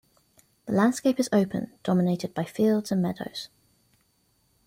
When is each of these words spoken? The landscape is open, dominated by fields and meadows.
The 0.65 0.71
landscape 0.73 1.19
is 1.19 1.29
open, 1.31 1.73
dominated 1.83 2.33
by 2.33 2.43
fields 2.45 2.91
and 2.91 3.03
meadows. 3.03 3.49